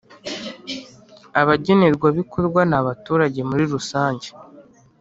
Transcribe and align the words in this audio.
Abagenerwa 1.41 2.07
bikorwa 2.17 2.61
ni 2.69 2.75
abaturage 2.81 3.39
muri 3.49 3.63
rusange 3.73 4.27